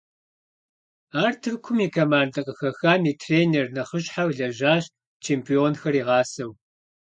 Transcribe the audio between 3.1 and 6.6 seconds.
и тренер нэхъыщхьэу лэжьащ, чемпионхэр игъасэу.